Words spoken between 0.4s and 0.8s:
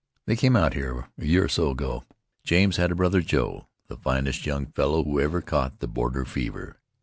out